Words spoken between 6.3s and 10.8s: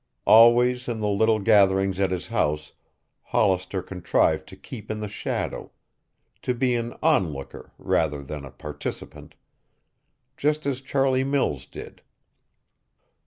to be an onlooker rather than a participant, just